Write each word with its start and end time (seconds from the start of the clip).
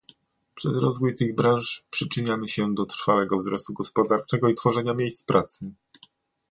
Przez 0.55 0.71
rozwój 0.81 1.15
tych 1.15 1.35
branż 1.35 1.83
przyczyniamy 1.91 2.47
się 2.47 2.73
do 2.75 2.85
trwałego 2.85 3.37
wzrostu 3.37 3.73
gospodarczego 3.73 4.49
i 4.49 4.55
tworzenia 4.55 4.93
miejsc 4.93 5.25
pracy 5.25 5.71